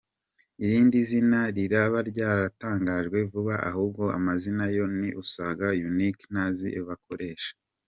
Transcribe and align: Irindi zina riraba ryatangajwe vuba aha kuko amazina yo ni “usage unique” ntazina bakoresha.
Irindi 0.63 0.97
zina 1.09 1.39
riraba 1.55 1.97
ryatangajwe 2.09 3.17
vuba 3.31 3.55
aha 3.67 3.79
kuko 3.83 4.03
amazina 4.17 4.63
yo 4.75 4.85
ni 4.97 5.09
“usage 5.23 5.67
unique” 5.89 6.23
ntazina 6.33 6.81
bakoresha. 6.89 7.51